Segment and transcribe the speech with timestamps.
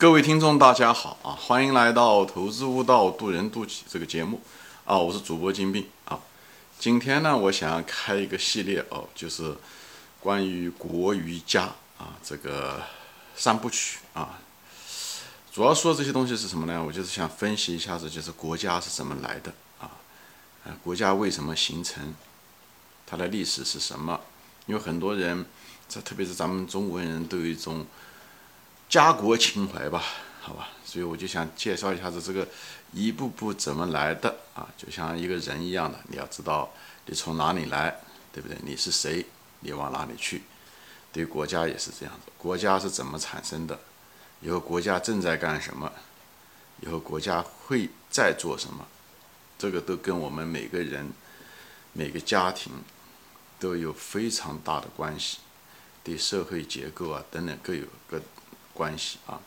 [0.00, 1.34] 各位听众，大家好啊！
[1.34, 4.40] 欢迎来到《投资悟道，渡人渡己》这个节目
[4.84, 4.96] 啊！
[4.96, 6.20] 我是主播金兵啊。
[6.78, 9.56] 今天呢，我想要开一个系列哦，就是
[10.20, 11.62] 关于国与家
[11.98, 12.80] 啊这个
[13.34, 14.38] 三部曲啊。
[15.50, 16.80] 主要说这些东西是什么呢？
[16.80, 19.90] 我就是想分析一下子，就是国家是怎么来的啊？
[20.62, 22.14] 呃，国家为什么形成？
[23.04, 24.20] 它的历史是什么？
[24.66, 25.44] 因为很多人，
[25.88, 27.84] 这特别是咱们中国人都有一种
[28.88, 30.02] 家国情怀吧，
[30.40, 30.70] 好吧？
[30.84, 32.48] 所以我就想介绍一下子这个
[32.92, 34.66] 一步步怎么来的啊？
[34.78, 36.72] 就像一个人一样的，你要知道
[37.04, 38.00] 你从哪里来，
[38.32, 38.56] 对不对？
[38.62, 39.26] 你是谁？
[39.60, 40.42] 你往哪里去？
[41.12, 43.78] 对国家也是这样子，国家是怎么产生的？
[44.40, 45.92] 以后国家正在干什么？
[46.80, 48.86] 以后国家会在做什么？
[49.58, 51.12] 这个都跟我们每个人、
[51.92, 52.72] 每个家庭
[53.58, 55.38] 都有非常大的关系，
[56.02, 58.20] 对社会结构啊等等各有各
[58.78, 59.40] 关系啊。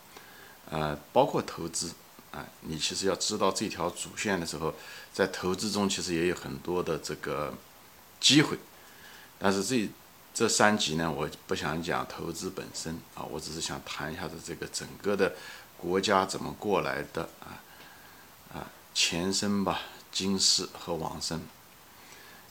[0.69, 1.93] 呃，包括投资
[2.31, 4.73] 啊，你其实要知道这条主线的时候，
[5.13, 7.53] 在投资中其实也有很多的这个
[8.19, 8.57] 机会，
[9.39, 9.89] 但是这。
[10.33, 15.35] 这三集呢，我不想讲投资本身啊，我只是想谈一下子这个整个的
[15.75, 17.59] 国家怎么过来的啊
[18.53, 21.41] 啊前身吧，今世和往生，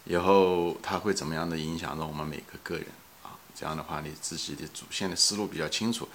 [0.05, 2.87] 以后它会怎么样的影响到我们每个个人
[3.23, 3.33] 啊？
[3.57, 6.07] 这样的话，你自己的主线的思路比较清楚，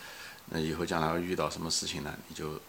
[0.49, 2.59] 那以后将来遇到什么事情呢，你就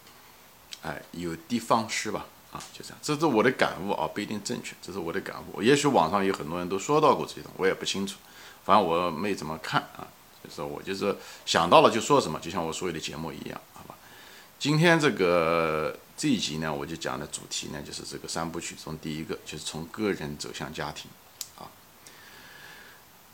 [0.81, 8.17] 哎有的放矢吧啊，就这样，这是我的感悟啊，不一定正确，这是我的感悟，也许网上有很多人都说到过这种，我也不清楚。
[8.65, 10.07] 反正我没怎么看啊，
[10.43, 13.95] 就是我就是想到了就说什么，就像我所有的节目一样，好吧？
[14.59, 21.09] 今天这个这一集呢，我就讲的主题呢，就是这个三部曲中第一个，就是从个人走向家庭，
[21.57, 21.69] 啊，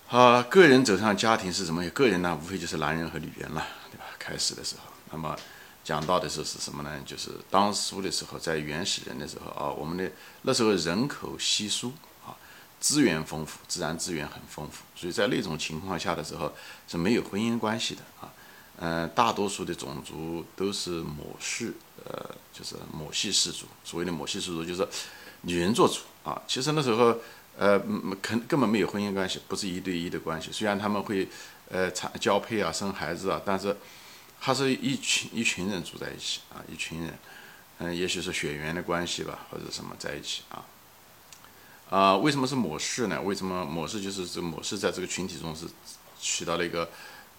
[0.09, 1.83] 啊，个人走向家庭是什么？
[1.89, 3.65] 个人呢，无非就是男人和女人了，
[4.23, 5.35] 开始的时候，那么
[5.83, 6.89] 讲到的时候是什么呢？
[7.05, 10.09] 就是当初的时候，在原始人的时候啊，我们的
[10.43, 11.91] 那时候人口稀疏
[12.25, 12.31] 啊。
[12.79, 16.51] 资源丰富，自然资源很丰富，所以在那种情况下的时候
[16.85, 18.31] 是没有婚姻关系的啊。
[18.77, 21.71] 嗯，大多数的种族都是母系，
[22.03, 23.67] 呃，就是母系氏族。
[23.85, 24.85] 所谓的母系氏族就是
[25.43, 26.41] 女人做主啊。
[26.45, 27.15] 其实那时候，
[27.57, 27.79] 呃，
[28.21, 30.51] 肯根本没有婚姻关系，不是一对一的关系。
[30.51, 31.29] 虽然他们会，
[31.69, 33.77] 呃，产交配啊，生孩子啊，但是
[34.45, 37.17] 他是一群一群人住在一起啊，一群人，
[37.77, 40.65] 嗯，也许是血缘的关系吧，或者什么在一起啊。
[41.89, 43.21] 啊，为什么是模式呢？
[43.21, 45.65] 为什么模式就是这模式在这个群体中是
[46.19, 46.89] 起到了一个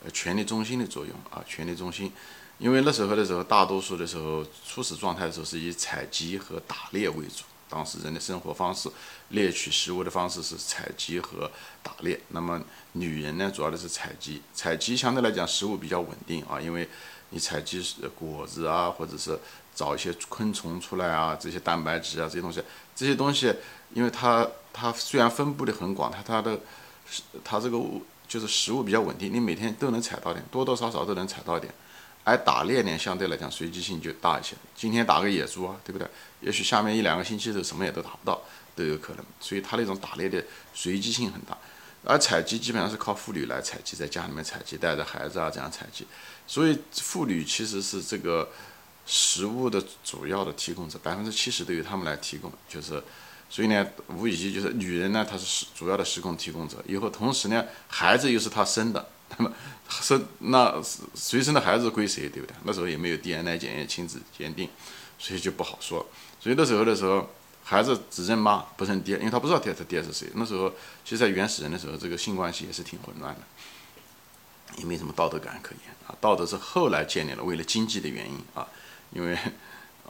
[0.02, 1.44] 呃权力中心的作用啊？
[1.46, 2.10] 权力中心，
[2.56, 7.44] 因为那时候的时候，大多数的时候初始状态的时候是以采集和打猎为主。
[7.68, 8.88] 当时人的生活方式，
[9.30, 11.50] 猎取食物的方式是采集和
[11.82, 12.20] 打猎。
[12.28, 12.60] 那么
[12.92, 16.88] 女人呢，主要的是采集，采集相对来讲食物比较稳定啊，因为
[17.30, 19.38] 你采集果子啊，或者是
[19.74, 22.62] 找一些昆虫出来啊，这些蛋白质啊这些东西，
[22.94, 23.54] 这些东西。
[23.92, 26.58] 因为它它虽然分布的很广，它它的
[27.44, 31.72] 它这个物就是食物比较稳定，你每天都能采到点，多多少少都能采到点。
[32.24, 34.56] 而打猎呢，相对来讲随机性就大一些。
[34.74, 36.08] 今天打个野猪啊，对不对？
[36.40, 38.42] 也许下面一两个星期都什么也都打不到，
[38.74, 39.24] 都有可能。
[39.40, 40.42] 所以它那种打猎的
[40.74, 41.56] 随机性很大。
[42.02, 46.06] 而采集基本上是靠妇女来采集，在家里面采集，带着孩子啊这样采集。
[46.46, 48.50] 所以妇女其实是这个
[49.06, 53.02] 食物的主要的提供者，百分之七十都由他们来提供，就是。
[53.50, 56.82] 所以呢，无疑就是女人呢，她是主要的食供提供者。
[56.88, 59.06] 以后同时呢，孩子又是她生的，
[59.38, 59.52] 那么
[59.88, 60.82] 生那
[61.14, 62.54] 谁生的孩子归谁，对不对？
[62.64, 64.68] 那时候也没有 DNA 检验、亲子鉴定，
[65.18, 66.06] 所以就不好说。
[66.40, 67.28] 所以那时候的时候，
[67.62, 70.28] 孩子只认妈不认爹，因为他不知道爹他爹是谁。
[70.34, 70.70] 那时候
[71.04, 73.40] 其实，在原始人的时候，这个性关系也是挺混乱的，
[74.78, 76.14] 也没什么道德感可言啊。
[76.20, 78.66] 道德是后来建立了，为了经济的原因啊。
[79.12, 79.38] 因为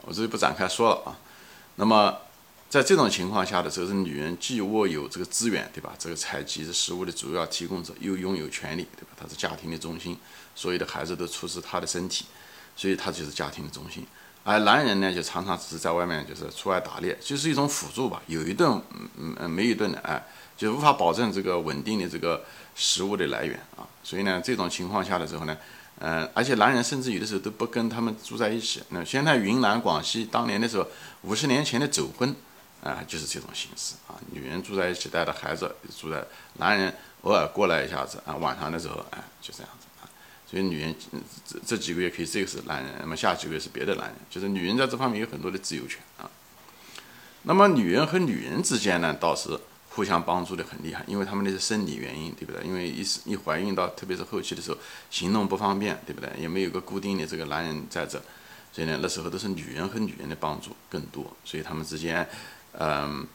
[0.01, 1.17] 我这里不展开说了啊。
[1.75, 2.17] 那么。
[2.67, 5.93] 在这种情况下的时候，是女人既握有这个资源，对吧？
[5.97, 9.11] 这个采集的食物的主要提供者，又拥有权利，对吧？
[9.15, 10.17] 她是家庭的中心，
[10.55, 12.25] 所有的孩子都出自她的身体，
[12.75, 14.05] 所以她就是家庭的中心。
[14.43, 18.81] 而男人呢，就常常只是在外面就是出外打猎，就是一种辅助吧，有一顿，
[19.17, 20.21] 嗯嗯，没一顿的，哎，
[20.57, 22.43] 就无法保证这个稳定的这个
[22.75, 23.87] 食物的来源啊。
[24.03, 25.57] 所以呢，这种情况下的时候呢，
[25.99, 28.83] 嗯，而且男人甚至有的时候都不跟他们住在一起。
[28.89, 30.85] 那现在云南、广西当年的时候，
[31.21, 32.35] 五十年前的走婚。
[32.85, 36.23] 啊，就是这种形式啊，女人住在一起，带着孩子住在，
[36.59, 36.93] 男人
[37.23, 40.05] 偶尔过来一下子啊，晚上的时候，哎，就这样子啊。
[40.47, 40.95] 所以女人
[41.43, 46.29] 这这几个月可以这个是男人，那么下几个月是别的男人，就是女人在这方面有很多的自由权啊。
[47.41, 49.59] 那么女人和女人之间呢，倒是
[49.89, 52.63] 互相帮助的很厉害，因为他们那是生理原因，对不对？
[52.63, 54.77] 因为一一怀孕到特别是后期的时候，
[55.09, 56.29] 行动不方便，对不对？
[56.39, 58.21] 也没有个固定的这个男人在这，
[58.71, 62.27] 所以呢，那时候都是女人和女人的帮助更多，所以他们之间，
[62.79, 63.25] 嗯，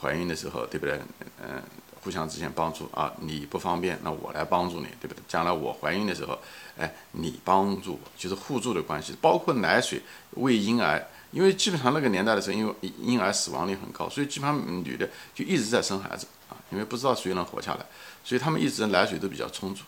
[0.00, 1.00] 怀孕的时候，对不对？
[1.42, 1.62] 嗯，
[2.02, 5.22] 互相之间帮助啊，你不方便，那我来帮助你，对不对？
[5.26, 6.38] 将来我怀孕的时候，
[6.78, 10.00] 哎，你帮助我，就是互助的关系，包括奶水
[10.32, 11.02] 喂婴儿。
[11.32, 17.84] 因为基本上那个年代的时候，因为婴儿死亡率很高，所以基本上女的就一直在生孩子啊，因为不知道谁能活下来，
[18.22, 19.82] 所以他们一直奶水都比较充足。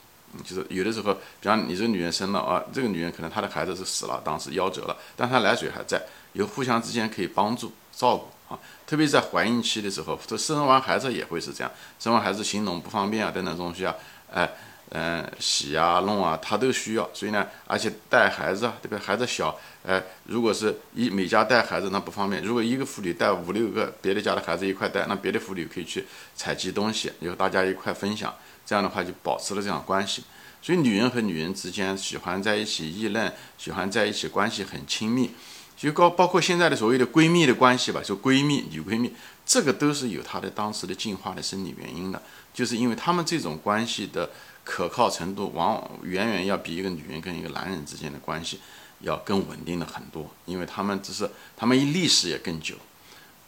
[0.45, 6.03] 就是有的时候，比方你这个女人生了啊，这个女人可能她的孩子是死了，当时夭折了，但她奶水还在，
[6.33, 8.59] 有互相之间可以帮助照顾啊。
[8.87, 13.95] 特别在怀孕期的时候，这生完孩子也会是这样，生完孩子行动不方便啊等等东西啊，
[14.33, 14.51] 哎。
[14.91, 18.99] 嗯，洗啊、弄啊，他都需要，所以呢，而且带孩子啊，对不对？
[19.05, 22.41] 孩子小，哎，如果是一每家带孩子，那不方便。
[22.41, 26.07] 如果一个妇女带五六个别的家的孩子一块带，那别的妇女可以去
[26.37, 28.33] 采集东西，然后大家一块分享，
[28.65, 30.23] 这样的话就保持了这样关系。
[30.63, 35.33] 所以女人和女人之间喜欢在一起议论，喜欢在一起关系很亲密，
[35.77, 39.13] 就包包括现在的所谓的闺蜜的关系吧，就闺蜜、女闺蜜，
[39.45, 42.23] 这个都是有她的当时的进化的生理原因的，
[42.55, 44.31] 就是因为他们这种关系的。
[44.69, 48.59] 可靠程度往往远远要比一个女人跟一个男人之间的关系
[49.03, 52.75] 要更稳定的很多，因为他们只是他们一历史也更久，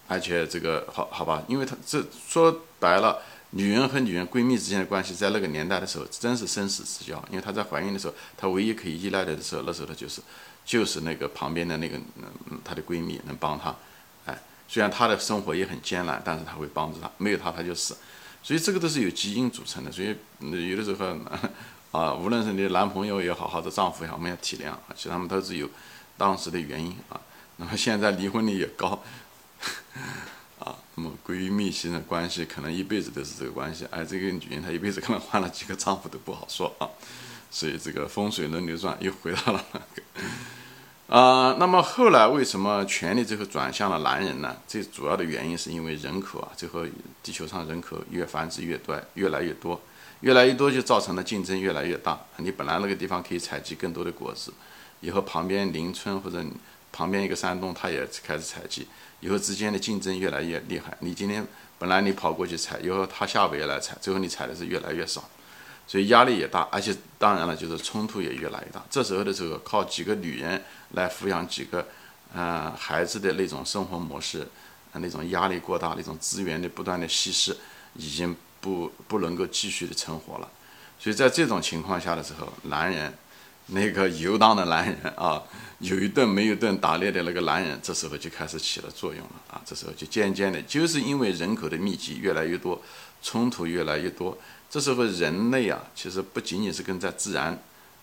[0.07, 3.19] 而且这个好好吧，因为他这说白了，
[3.51, 10.21] 女人和女人闺蜜之间的关系在那个年代的时候真是生死之交，因为她在怀孕的时候，她唯一可以依赖的时候，那时候她就是
[10.69, 11.97] 就是那个旁边的那个
[12.51, 13.75] 嗯她的闺蜜能帮她，
[14.27, 14.39] 哎，
[14.69, 17.97] 虽然她的生活也很艰难，但是她会帮助她，没有她她就死。
[18.43, 20.15] 所以这个都是有基因组成的，所以
[20.69, 21.17] 有的时候
[21.91, 25.67] 啊，无论是你的男朋友也好，或者丈夫也好，我们要体谅，其实他们都是有
[26.19, 27.19] 当时的原因啊。
[27.57, 29.03] 那么现在离婚率也高
[30.61, 36.87] 啊，那么闺蜜型的关系可能一辈子都是这个关系，而这个女人她一辈子可能换了几个丈夫都不好说啊。
[37.51, 40.03] 所以这个风水轮流转，又回到了那个。
[41.09, 44.55] 啊，那么后来为什么权力最后转向了男人呢？
[44.67, 46.85] 最主要的原因是因为人口啊，最后
[47.23, 49.81] 地球上人口越繁殖越多，越来越多，
[50.21, 52.21] 越来越多就造成了竞争越来越大。
[52.37, 54.53] 你本来那个地方可以采集更多的果子，
[55.01, 56.45] 以后旁边邻村或者
[56.93, 58.87] 旁边一个山洞，它也开始采集，
[59.21, 60.95] 以后之间的竞争越来越厉害。
[61.01, 61.43] 你今天
[61.79, 65.27] 本来你跑过去采，以后他下午也来采，最后你采的是越来越少。
[65.89, 68.85] 所以压力也大，而且当然了，就是冲突也越来越大。
[68.91, 71.89] 这时候的时候，靠几个女人来抚养几个，
[72.35, 74.47] 呃，孩子的那种生活模式，
[74.93, 77.57] 那种压力过大，那种资源的不断的稀释，
[77.95, 80.51] 已经不不能够继续的存活了。
[80.99, 83.17] 所以在这种情况下的时候，男人，
[83.69, 85.43] 那个游荡的男人啊，
[85.81, 89.63] 有一顿没有顿打猎的那个男人，这时候就开始起了作用了啊。
[89.65, 92.83] 这时候就渐渐的，就是因为人口的密集越来越多，
[93.23, 94.37] 冲突越来越多。
[94.71, 97.59] 这时候人类啊，其实不仅仅是跟在自然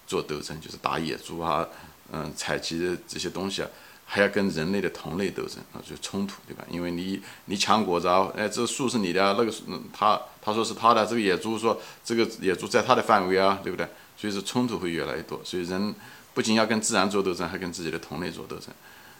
[0.07, 1.67] 做斗争，就是打野猪啊，
[2.11, 3.69] 嗯，采集的这些东西啊，
[4.03, 6.63] 还要跟人类的同类斗争啊，就冲突，对吧？
[6.69, 13.87] 因为你你抢果子啊，哎，这树是你的，那个嗯，他他说是他的，这个野猪说这个野猪在他的范围啊，对不对？
[14.17, 15.39] 所以说冲突会越来越多。
[15.43, 15.93] 所以人
[16.33, 18.73] 不仅要跟自然做斗争，还跟自己的同类做斗争。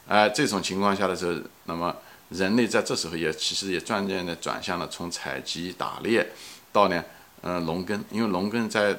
[0.07, 1.95] 哎，这种情况下的时候，那么
[2.29, 6.27] 人类在这时候也其实也渐渐的转向了从采集打猎
[6.71, 7.03] 到呢。
[7.45, 8.97] 呃，农耕，因为农耕在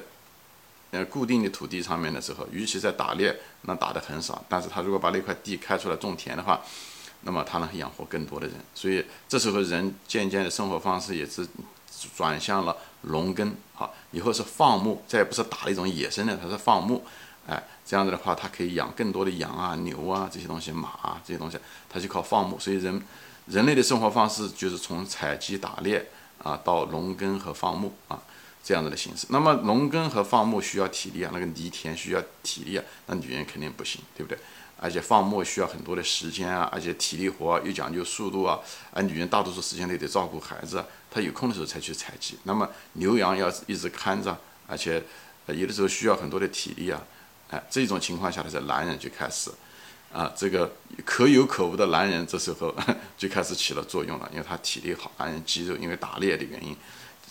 [0.91, 4.41] 呃固定的土地上面的时候，与其在打猎，那打的很少。
[4.47, 6.61] 但是他如果把那块地开出来种田的话，
[7.23, 8.55] 那么他能养活更多的人。
[8.73, 11.45] 所以这时候人渐渐的生活方式也是
[12.15, 17.03] 转向了农耕，好，以后是放牧，再也不是打那种野生的，它是放牧。
[17.49, 21.57] 哎，这样子的话，它可以养更多的羊啊、牛啊这些东西，马啊这些东西，
[21.89, 22.57] 它就靠放牧。
[22.57, 23.01] 所以人
[23.47, 26.05] 人类的生活方式就是从采集打猎
[26.41, 28.17] 啊到农耕和放牧啊。
[28.67, 34.37] 这样子的形式，那么农耕和放牧需要体力啊，那个犁田需要体力啊，那女人肯定不行，对不对？
[34.77, 38.59] 而且放牧需要很多的时间啊，而且体力活又讲究速度啊，
[38.91, 42.37] 而女人大多数时间都得照顾孩子，她有空的时候才去采集。
[42.43, 45.01] 那么牛羊要一直看着，而且
[45.45, 47.01] 有的时候需要很多的体力啊，
[47.49, 49.49] 哎，这种情况下的时候，男人就开始
[50.11, 50.69] 啊，这个
[51.05, 52.75] 可有可无的男人这时候
[53.17, 56.75] 就开始起了作用了，因为他体力好，男人肌肉因为打猎的原因。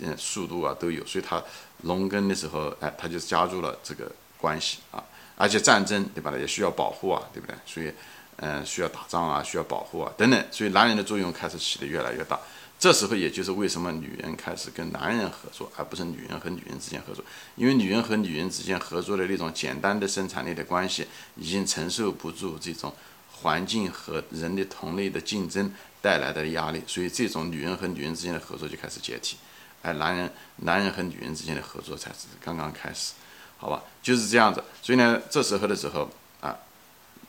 [0.01, 1.43] 嗯，速度啊都有，所以他
[1.83, 5.03] 农耕的时候，哎，他就加入了这个关系啊，
[5.37, 6.33] 而且战争对吧？
[6.37, 7.57] 也需要保护啊，对不对？
[7.65, 7.93] 所以，
[8.37, 12.39] 嗯，需要打仗啊，需要保护啊，等等，所以男人的作用开始起得越来越大。
[12.79, 17.25] 这时候，也就是为什么女人开始跟男人合作，而不是女人和女人之间合作，
[17.55, 22.93] 因为女人和女人之间合作的那种简单的生产力的关系，已经承受不住这种
[23.33, 25.73] 环境和人的同类的竞争
[26.03, 29.39] 带来的压力，所以这种女人和女人之间的合作就开始解体，
[29.83, 33.13] 哎男人男人和女人之间的合作才是刚刚开始，
[33.59, 34.63] 好吧，就是这样子。
[34.83, 36.57] 所以呢，这时候的时候啊，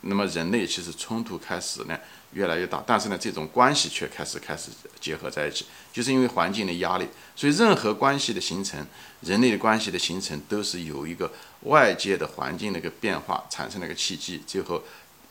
[0.00, 1.98] 那么人类其实冲突开始呢
[2.32, 7.08] 越来越大，但是呢，这种关系却开始开始结合在一起，就是因为环境的压力。
[7.36, 8.86] 所以任何关系的形成，
[9.20, 14.82] 人类的关系的形成，都是有一个外界的环境的一个变化产生了一个契机，最后。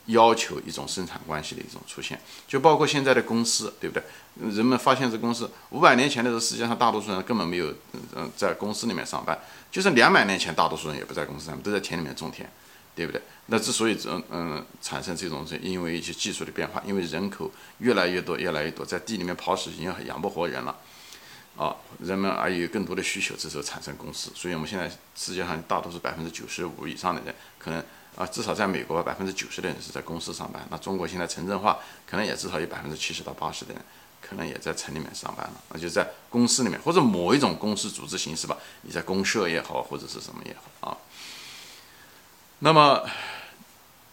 [0.08, 4.02] 要求一种生产关系的一种出现，就包括现在的公司，对不对？
[4.50, 9.38] 人们发现这公司五百年前的时候，世界上大多数人根本没有嗯嗯在公司里面上班，
[9.70, 12.48] 就是两百年前大多数人也不在公司上班，都在田里面种田，
[12.94, 13.20] 对不对？
[13.46, 20.74] 那之所以这嗯产生这种是因为一些技术的变化，因为人口越来越多，越来越多，在地里面刨食已经养不活人了，
[21.56, 27.84] 啊，人们而有更多的需求，这时候产生公司，所以我们现在世界上大多数百分之九十五以上的人可能。
[28.18, 30.66] 啊，至少在美国，百分之九十的人是在公司上班。
[30.70, 33.80] 那中国现在城镇化，可能也至少有百分之七十到八十的人，
[34.20, 35.52] 可能也在城里面上班了。
[35.70, 40.98] 那就在公司里面，或者某一种公司组织形式吧，你在公社也好，或者是什么也好啊。
[42.58, 43.08] 那么，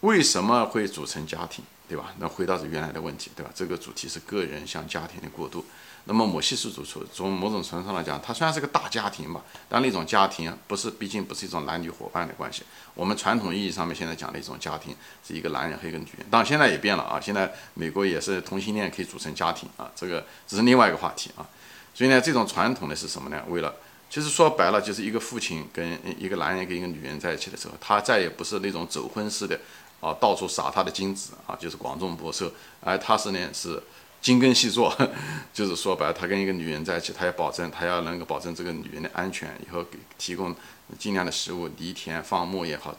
[0.02, 2.14] 为什么会组成家庭，对吧？
[2.20, 3.50] 那回到这原来的问题，对吧？
[3.56, 5.66] 这个主题是个人向家庭的过渡。
[6.08, 12.62] 那么母系氏族从从某种程度上来讲，它虽然是个大家庭吧，但那种家庭不是，毕竟不是一种男女伙伴的关系。
[12.94, 14.94] 我们传统意义上面现在讲的一种家庭，
[15.26, 16.24] 是一个男人和一个女人。
[16.30, 21.44] 当然现在也变了啊，现在美国也是同性恋可以组成家庭啊，这个只是另外一个话题啊。
[21.92, 23.42] 所以呢，这种传统的是什么呢？
[23.48, 23.74] 为了，
[24.08, 29.58] 其实说白了就是一个父亲跟一个男人跟一个女人在一起的时候，他再也不是那种走婚式的
[30.00, 33.82] 啊，到处撒他的精子啊，就是广种播收，而他是呢是。
[34.26, 34.92] 精耕细作，
[35.54, 40.52] 就是说白了，他跟一个女人在一起，他要保证，他要能够保证这个女人的安全，以后给提供
[40.98, 42.92] 尽量的食物，犁田放牧也好，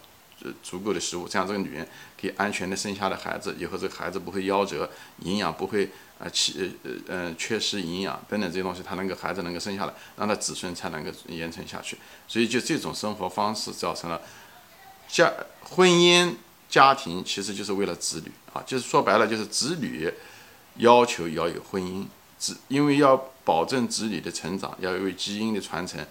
[0.63, 1.85] 足够的食物，这样这个女人
[2.17, 11.97] 可以安全的生下的孩子，以后这个孩子不会夭折，营养不会啊，缺呃呃缺失营养等等这些东西，他能够孩子能够生下来，让他子孙才能够延承下去。
[12.25, 14.21] 所以就这种生活方式造成了
[15.09, 15.29] 家
[15.59, 16.35] 婚姻
[16.69, 20.09] 家庭其实就是为了子女啊，就是说白了就是子女。
[20.77, 22.05] 要求要有婚姻，
[22.37, 26.05] 子因为要保证子女的成长，要有基因的传承，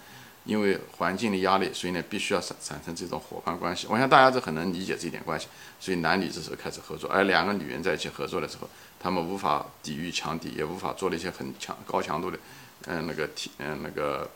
[0.44, 3.87] 因为环境的压力，所以呢，必须要产产生这种伙伴关系。
[3.88, 5.46] 我想大家都很能理解这一点关系，
[5.78, 8.68] 所以男女这时候开始合作，而两个女人在一起合作的时候，
[8.99, 12.38] 他们无法抵御强敌，也无法做那些很强高强度的，
[12.87, 14.28] 嗯，那个体，嗯，那个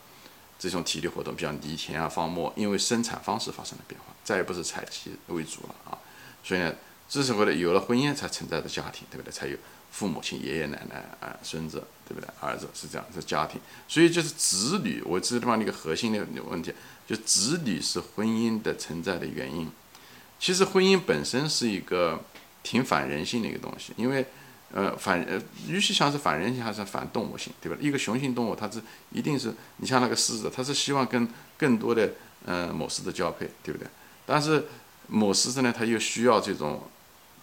[0.58, 5.98] 这种体力活动，比如犁田啊、放牧，因为生产方式发生了变化，再也不是采集为主了啊，
[6.44, 6.74] 所以呢，
[7.08, 9.32] 这时候呢，有了婚姻才存在的家庭，对不对？
[9.32, 9.56] 才有。
[9.90, 12.28] 父母亲、爷爷奶奶啊、孙子，对不对？
[12.40, 15.02] 儿子是这样，是家庭，所以就是子女。
[15.04, 16.72] 我这地方的一个核心的问题，
[17.06, 19.70] 就子女是婚姻的存在的原因。
[20.38, 22.22] 其实婚姻本身是一个
[22.62, 24.24] 挺反人性的一个东西，因为
[24.72, 27.76] 呃反呃，与其想是反人性，还是反动物性，对吧？
[27.80, 28.80] 一个雄性动物，它是
[29.10, 31.28] 一定是你像那个狮子，它是希望跟
[31.58, 32.10] 更多的
[32.46, 33.86] 呃母狮子交配，对不对？
[34.24, 34.66] 但是
[35.08, 36.88] 母狮子呢，它又需要这种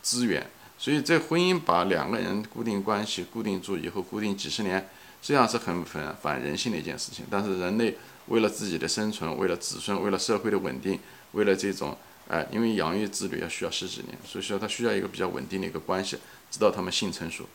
[0.02, 0.50] 资源。
[0.80, 4.88] 所以，这婚姻把两个人固定关系固定住以后，固定几十年，
[5.22, 7.26] 这样是很反反人性的一件事情。
[7.32, 11.00] 但是，人类为了自己的生存，为了子孙，为了社会的稳定，
[11.32, 16.18] 为了这种，哎，因为养育子女要需要十几年，所以说他需要一个比较稳定的一个关系，
[16.52, 17.46] 直到他们性成熟。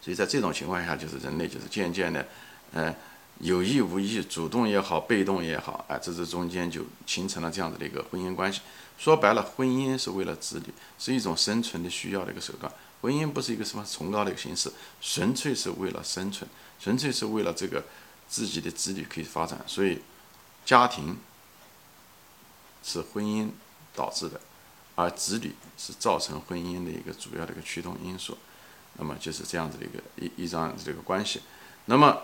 [0.00, 2.26] 所以在这种情况下，就是人类就是渐渐的，
[2.72, 2.94] 呃，
[3.40, 8.60] 有意无意，主动也好，被动也好，哎，这这中间就形成了这样子的一个婚姻关系。
[8.98, 12.72] 说白了，婚姻是为了子女，是一种生存的需要的一个手段。
[13.00, 17.84] 婚姻不是一个什么崇高的一个形式，纯粹是为了生存，纯粹是为了这个
[18.28, 19.60] 自己的子女可以发展。
[19.68, 20.00] 所以，
[20.64, 21.16] 家庭
[22.82, 23.50] 是婚姻
[23.94, 24.40] 导致的，
[24.96, 28.36] 而子女是造成婚姻的一个主要的一个驱动因素。
[28.94, 31.42] 那么就是这样子的一个一一张这个关系。
[31.84, 32.22] 那么。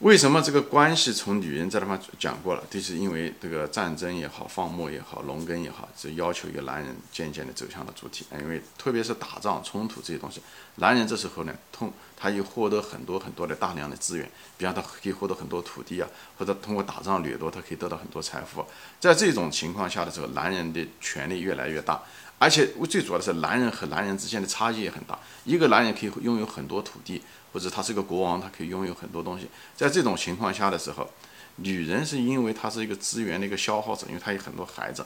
[0.00, 2.64] 为什么这个关系从女人这地方讲过了？
[2.70, 8.24] 就是因为这个战争也好，放牧也好，农耕也好，这要求一个男人渐渐的走向了主体。
[8.40, 10.40] 因为特别是打仗冲突这些东西，
[10.76, 14.26] 男人这时候呢，通他又获得很多很多的大量的资源，
[14.56, 18.64] 比方他可以获得很多土地啊，或者通过打仗掠夺，他可以得到很多财富。
[18.98, 22.00] 在这种情况下的时候，男人的权力越来越大，
[22.38, 25.18] 而且最主要的是，男人和男人之间的差异也很大。
[25.44, 27.20] 一个男人可以拥有很多土地。
[27.52, 29.48] 或者他是个国王，他可以拥有很多东西。
[29.76, 31.08] 在这种情况下的时候，
[31.56, 35.04] 女人是因为她是一个资源的一个消耗者，因为她有很多孩子，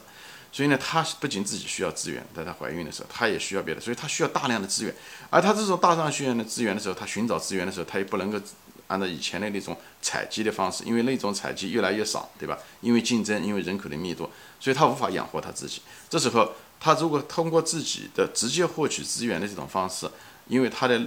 [0.51, 4.95] 所以呢，她不仅自己需要资源，在她怀孕的时候，她也需要别的，所以她需要大量的资源。
[5.29, 8.39] 而她这种大量需要的资源的时候，她寻找资源的时候，她也不能够
[8.87, 12.57] 按照以前的那种采集的方式，因为那种采集越来越少，对吧？
[12.79, 15.81] 因为竞争，因为人口的密度，所以她无法养活她自己。
[16.09, 20.09] 这时候她如果通过自己的直接获取资源的这种方式，
[20.47, 21.01] 因为他的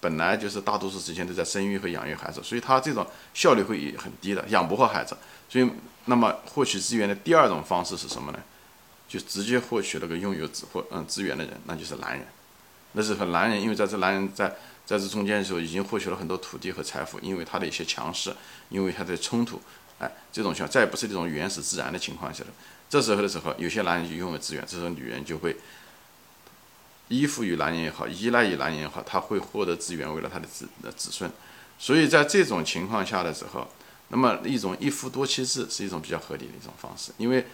[0.00, 5.16] 本来就是大多数时间都在生育和养育孩子，所以他这种效率会很低的，养不活孩子。
[5.48, 5.70] 所以，
[6.06, 8.38] 那么获取资源的第二种方式是什么呢？
[9.06, 12.26] 就直接获取那个拥有资或嗯资源的人，那就是男人。
[12.92, 14.48] 那是和男人，因为在这男人在
[14.86, 18.34] 在这中间的时候，已经获取了很多土地和财富，因为他的一些强势，
[18.68, 19.60] 因为他的冲突，
[19.98, 22.50] 哎，这种情况再不是这种原始自然的情况下了。
[22.88, 25.56] 这时候的时候，有些男人就拥有资源，这时候女人就会
[27.14, 31.30] 依附于男人也好，依赖于男人也好，他会获得资源，为了他的子子孙。
[31.78, 33.68] 所以在这种情况下的时候，
[34.08, 37.46] 那么一种一夫多妻制是一种比较合理的一种方式，因为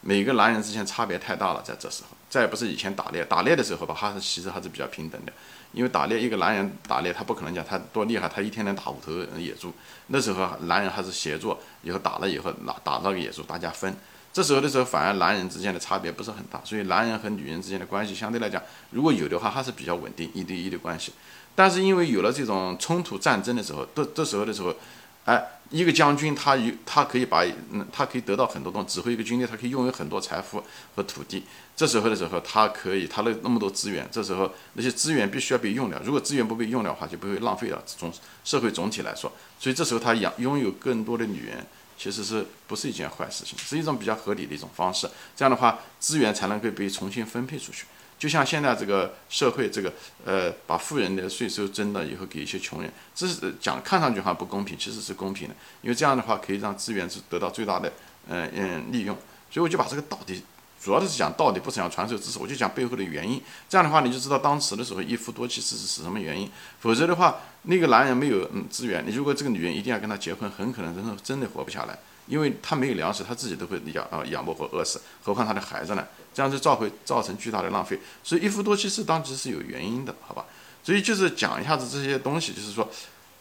[0.00, 5.32] 每个男人之间差别太大了，在这时候，再也不是以前打猎，打猎的时候吧，他是其实还是比较平等的，
[5.72, 9.72] 因为打猎一个男人打猎，他不可能讲他多厉害，他一天能打五头野猪，
[10.08, 13.94] 那时候男人还是协作，以后打了以后打打那个野猪，大家分。
[14.36, 21.10] 这时候的时候，反而男人之间的差别不是很大，所以男人和女人之间的关系相对来讲，如果有的话，还是比较稳定，一对一的关系。
[21.54, 24.76] 但是因为有了这种冲突战争的时候，这这时候的时候，
[25.24, 30.62] 哎，一个将军他有他可以把嗯，他可以得到很多东西，指挥一个军队，他可以拥有很多财富
[30.94, 31.44] 和土地。
[31.74, 35.98] 这时候的时候，他可以他的那么多资源，这时候那些资源必须要被用掉。
[36.04, 37.82] 如果资源不被用掉的话，就不会浪费了。
[37.86, 38.12] 总
[38.44, 41.66] 社会总体来说，所以这时候他养拥有更多的女人。
[41.96, 45.08] 其实是不是一件坏事情，是一种比较合理的一种方式。
[45.34, 47.86] 这样的话，资源才能够被重新分配出去。
[48.18, 49.92] 就像现在这个社会，这个
[50.24, 55.54] 呃，把富人的税收征了以后给一些穷人，这是讲看上去好像不公平，其实是公平的。
[55.82, 57.92] 因为这样的话可以让资源是得到最大的
[58.28, 59.16] 嗯嗯利用。
[59.50, 60.42] 所以我就把这个道理。
[60.86, 63.42] 主要的是讲道理，不是讲传授知识，我就讲背后的原因。
[63.68, 66.48] 这样的话，你就知道当时的时候一夫多妻制是什么原因。
[66.78, 76.06] 否则的话，那个男人没有嗯资源，你如果这个女人一定要跟他结婚，很可能真的真的活不下来，因为他没有粮食，他自己都会养啊养不活饿死，何况他的孩子呢？
[76.32, 77.98] 这样就造会造成巨大的浪费。
[78.22, 80.44] 所以一夫多妻制当时是有原因的，好吧？
[80.84, 82.88] 所以就是讲一下子这些东西，就是说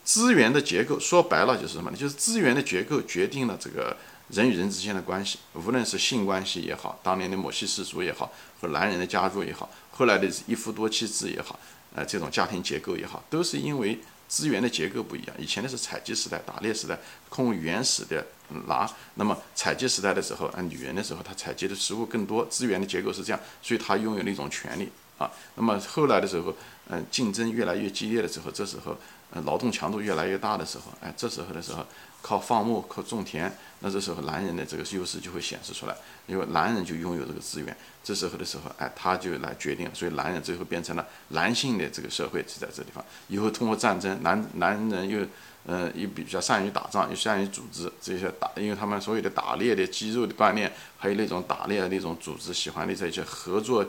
[0.04, 1.96] 资源的结构，说白了就是什么呢？
[1.96, 3.96] 就是资源的结构决定了这个。
[4.30, 11.60] 人与人之间的关系，无论是性关系也好，当年的母系氏族也好，和男人的加入也好，后来的一夫多妻制也好，
[11.94, 15.36] 呃，这种家庭结构也好，都是因为资源的结构不一样。
[15.38, 16.98] 以前的是采集时代、打猎时代，
[17.30, 18.26] 控原始的
[18.66, 18.90] 拿。
[19.14, 25.32] 那么采集时代的时候，啊，女人的时候，她采集的食物更多，资源的结构是这样，所以她拥有那种权利啊。
[25.54, 26.52] 那么后来的时候，
[26.88, 28.98] 嗯，竞争越来越激烈的时候，这时候，
[29.34, 31.86] 嗯，劳动强度越来越大的时候，哎，这时候的时候。
[32.26, 37.78] 靠放牧，靠种田，那这时候男人的这个优势就会显示出来，因为男人就拥有这个资源。
[38.04, 43.06] 这时候的时候，哎，他就来决定，所以男人最后变成了男性的这个社会是在这地方。
[43.28, 45.24] 以后通过战争，男男人又，
[45.68, 53.86] 呃，又比较善于打仗，又善于组织这些打，因为他们所有的打猎的肌肉的锻炼，还有那种打猎的那种组织，喜欢的这些合作。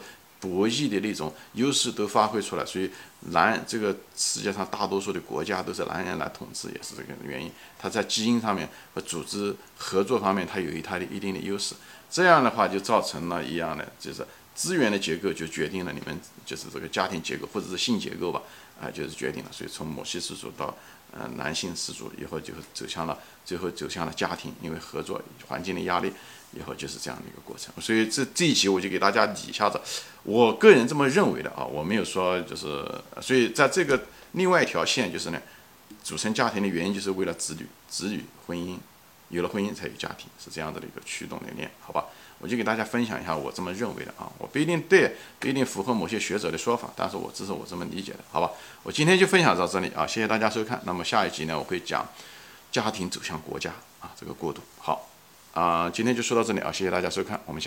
[0.49, 2.91] 博弈的那种优势都发挥出来，所以
[3.33, 7.51] 男这个世界上大多数的国家都是男人来统治，也是这个原因。
[7.79, 11.75] 他在基因上面和组织合作方面，他有一他的一定的优势。
[12.11, 18.41] 这样的话就造成了一样的，就是资源的结构就决定了你们就是这个家庭结构或者是性结构吧，
[18.81, 19.51] 啊，就是决定了。
[19.53, 20.75] 所以从母系氏族到
[21.13, 26.13] 呃男性氏族以后，就走向了最后走向了家庭，因为合作环境的压力。
[26.53, 29.79] 以后就是这样的一个过程，所以这这一集我就给大家理一下子，
[30.23, 32.89] 我个人这么认为的啊，我没有说就是，
[33.21, 34.01] 所以在这个
[34.33, 35.43] 另外一条线就是呢，
[36.03, 38.79] 组成家庭的原因就是为了子女，子女婚姻，
[39.29, 42.07] 有了婚姻才有家庭，是这样子的一个驱动的链，好吧？
[42.39, 48.51] 我就给大家分享一下我这么认为的啊，我不一定对，不一定符合某些学者的说法，但是我这是我这么理解的，好吧？
[48.83, 52.07] 我今天就分享到这里啊，谢谢大家收看，那么下一集呢，我会讲
[52.71, 53.71] 家庭走向国家
[54.01, 55.09] 啊这个过渡，好。
[55.55, 57.65] 啊，今天就说到这里啊，谢谢大家收看，我们下。